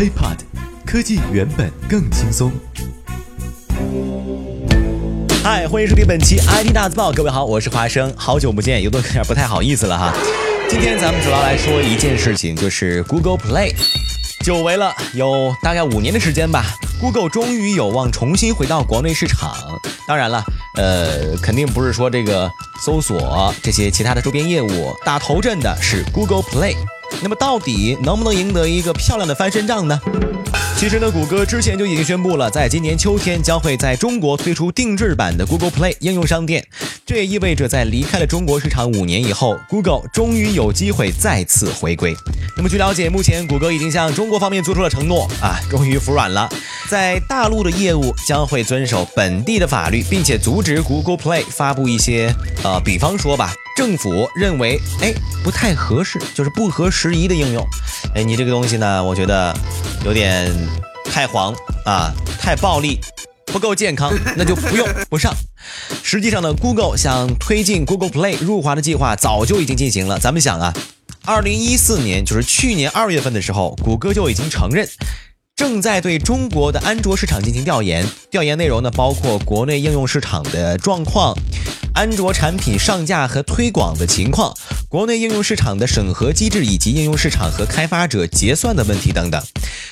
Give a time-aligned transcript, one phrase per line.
[0.00, 0.38] HiPod，
[0.86, 2.50] 科技原本更轻松。
[5.44, 10.14] 嗨，欢迎收听本期 IT 大字报，各位好，我是华生，好久不见，有的有点不太好意思了哈。
[10.70, 13.74] 今天咱们主要来说一件事情，就是 Google Play，
[14.42, 16.64] 久违了，有大概五年的时间吧
[16.98, 19.54] ，Google 终于有望重新回到国内市场。
[20.08, 20.42] 当然了，
[20.78, 22.50] 呃，肯定不是说这个
[22.82, 26.74] 搜索这些其他的周边业务，打头阵的是 Google Play。
[27.22, 30.00] 那么到底能不能赢得一个漂亮的翻身仗呢？
[30.78, 36.66] 其实呢，谷歌之前就已经宣布了，在今年秋天将会在中国推出定制版的 Google Play 应用商店。
[37.04, 42.16] 这也意味着，在离开了中国市场五年以后，Google 终于有机会再次回归。
[42.56, 46.48] 那么据了解，目前谷歌已经向中国方面做出了承诺啊，终于服软了，
[46.88, 53.52] 在大陆的业务将会遵守本地的法律，并且阻止 Google Play 发布一些呃，比方说吧。
[53.80, 55.10] 政府认为，哎，
[55.42, 57.66] 不太合适，就是不合时宜的应用。
[58.14, 59.56] 哎，你这个东西呢，我觉得
[60.04, 60.54] 有点
[61.06, 61.54] 太黄
[61.86, 63.00] 啊，太暴力，
[63.46, 65.34] 不够健康， 那就不用不上。
[66.02, 70.18] 实际上呢，Google 想推进 Google Play 入华的计划早就已经进行了。
[70.18, 70.74] 咱们想啊，
[71.24, 74.86] 二零一四年，就是去年二月份的时候，谷歌就已经承认。
[75.56, 81.34] 正在对中国的安卓市场进行调研，调研内容呢包括国内应用市场的状况、
[81.94, 84.54] 安卓产品上架和推广的情况、
[84.88, 89.42] 国内应用市场的审核机制以及应用市场和开发者结算的问题等等。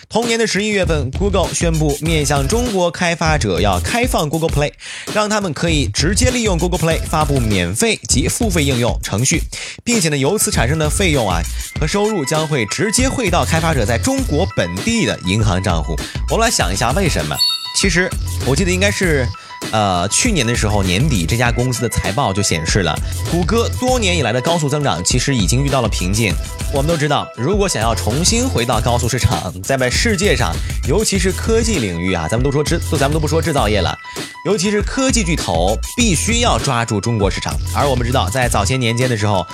[0.09, 4.73] 同年的十一月份，Google 宣布面向中国开发者要开放 Google Play，
[5.13, 9.43] 让他们可以直接利用 Google Play 发布免费及付费应用程序，
[9.85, 11.43] 并且呢由此产生的费用啊
[11.79, 15.59] 和收入将会直接汇到开发者在中国本地的银行。
[15.59, 15.97] 账户，
[16.31, 17.37] 我们来想一下为什么？
[17.77, 18.09] 其实
[18.47, 19.27] 我记得应该是，
[19.73, 22.99] 呃，去年的时候年底，这家公司的财报就显示了，
[23.31, 26.35] 谷歌多年以来的高速增长其实已经遇到了瓶颈。
[26.73, 30.53] 我们都知道，如果想要重新回到高速市场，在世界上，
[30.87, 33.97] 尤其是科技领域啊，咱们都说制，咱们都不说制造业了，
[34.45, 37.55] 尤其是科技巨头，必须要抓住中国市场。
[37.75, 39.47] 而我们知道，在早些年间的时候，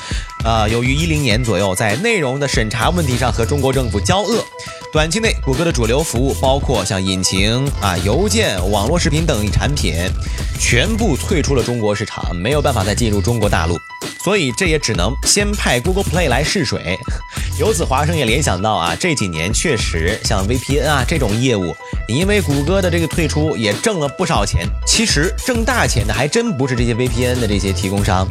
[0.45, 4.45] 呃，由于一零年左右，在内容的审查问题上和中国政府交恶。
[4.93, 9.95] 短期内，谷歌的主流服务包括像引擎啊、邮件、网络视频等产品，
[10.59, 13.79] 全部退出了中国市场，没有办法再进入中国大陆，
[14.23, 16.99] 所以这也只能先派 Google Play 来试水。
[17.57, 21.73] 由此，华生也联想到啊，这几年确实像 VPN 啊这种业务，
[22.09, 24.67] 因为谷歌的这个退出也挣了不少钱。
[24.85, 28.27] 其实挣大钱的还真不是这些 VPN 的这些提供商，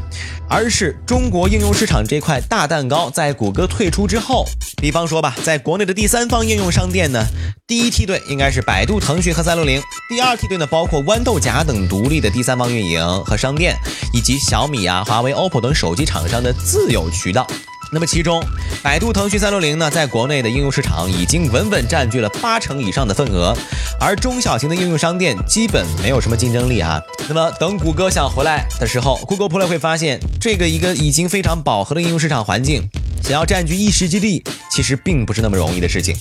[0.50, 3.10] 而是中国应用市场这块大蛋糕。
[3.10, 4.46] 在谷歌退出之后，
[4.82, 7.26] 比方说吧，在国内的第三方应用商店呢，
[7.66, 13.78] 第一梯队应该是百度、腾讯和三六零，第二梯队呢包括豌豆荚等独立的第三方运营和商店，
[14.14, 17.48] 以及小米啊、华为、OPPO 等手机厂商的自有渠道。
[17.94, 18.44] 那么其中，
[18.82, 23.56] 百度、腾讯、三六零呢，在国内的应用市场已经稳稳占据了八成以上的份额，
[24.00, 27.00] 而中小型的应用商店基本没有什么竞争力啊。
[27.30, 32.82] 那么等谷歌想回来的时候，Google Play 会发现，这个一个已经非常饱和的应用市场环境，
[33.22, 36.16] 想要占据一时之地，其实并不是那么容易的事情。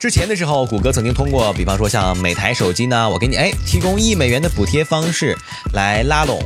[0.00, 5.38] 之前的时候，谷歌曾经通过，比方说像每台手机呢，我给你哎提供一美元的补贴方式，
[5.72, 6.42] 来拉拢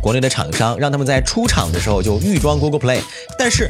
[0.00, 3.00] 国内的厂商，让他们在出厂的时候就预装 Google Play。
[3.36, 3.68] 但是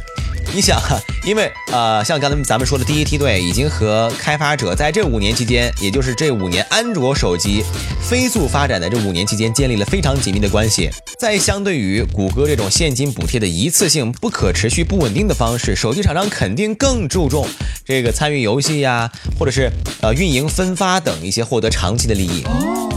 [0.52, 0.80] 你想，
[1.24, 7.62] 因为呃，像刚才咱们说的第一梯队已经和开发者在这五年期间，也就是这五年安卓手机
[8.00, 10.90] 飞速发展的这五年期间，建立了非常紧密的关系。
[11.18, 17.46] 在相对于谷歌这种现金补贴的一次性、不可持续、不稳定的方式，手机厂商肯定更注重
[17.84, 19.10] 这个参与游戏呀。
[19.38, 19.70] 或者是
[20.02, 22.44] 呃运营分发等一些获得长期的利益。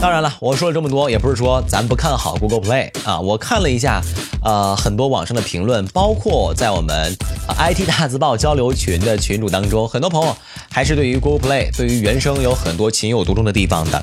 [0.03, 3.17] 当然了，我说了这么多，也不是说咱不看好 Google Play 啊。
[3.21, 4.01] 我看了一下，
[4.43, 7.15] 呃，很多网上的评论，包括在我们
[7.47, 10.35] IT 大字报交流群的群主当中，很多朋友
[10.69, 14.01] 还是对于 Google Play 对于原生有很多情有独钟的地方的。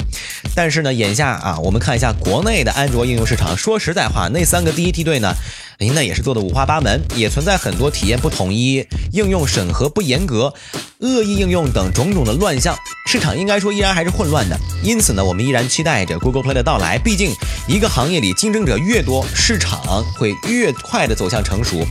[0.55, 5.35] 但是呢，眼下啊，我们看一下国内的安卓应用市场，说实在话，那三个第一梯队呢？
[5.81, 10.53] 哎，那也是做的五花八门，也存在很多体验不统一、应用审核不严格、
[10.99, 12.77] 恶意应用等种种的乱象。
[13.07, 14.61] 市场应该说依然还是混乱的。
[14.85, 16.99] 因此呢，我们依然期待着 Google Play 的到来。
[16.99, 17.35] 毕竟，
[17.67, 21.83] 一个行业里竞争者越多，市场会越快的走向成熟。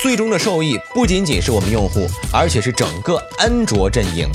[0.00, 4.28] 最终的受益不仅仅是我们用户，而且是整个安卓阵营。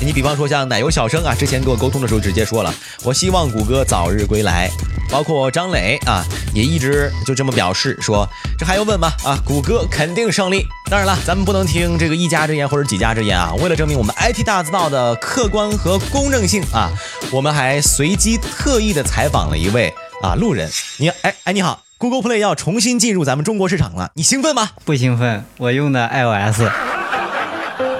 [0.00, 4.68] 你比方说像奶油小生啊，之前跟我沟通的时候直接说了，我希望谷歌早日归来。
[5.14, 8.28] 包括张磊啊，也一直就这么表示说，
[8.58, 9.12] 这还用问吗？
[9.22, 10.66] 啊，谷歌肯定胜利。
[10.90, 13.54] 当然了，咱们不能听这个一家之言或者几家之言啊。
[13.60, 16.90] 为了证明我们 IT 大字报的客观和公正性啊，
[17.30, 20.68] 我们还随机特意的采访了一位啊路人。
[20.96, 24.70] 你哎哎你好，Google Play 要重新进入咱们中国市场了，你兴奋吗？
[24.84, 26.93] 不兴奋，我用的 iOS。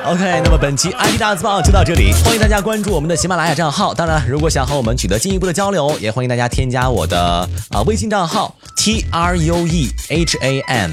[0.05, 3.95] OK，那么本期 IT 大字报就到这里，欢迎大家关注我们的喜马拉雅账号。
[3.95, 10.91] 当然，如果想和我们取得进一步的交流，也欢迎大家添加我的啊微信账号 T R U E H A M。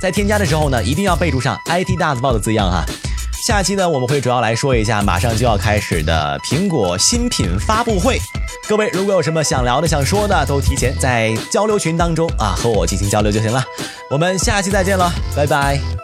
[0.00, 2.84] 在添加的时候呢，一定要备注上 IT 大字报的字样哈。
[3.44, 8.20] 下期呢，我们会主要来说一下马上就要开始的苹果新品发布会。
[8.68, 13.64] 各位如果有什么想聊的、想说的，都提前在交流群当中啊和我进行交流就行了。
[14.10, 16.03] 我们下期再见了，拜拜。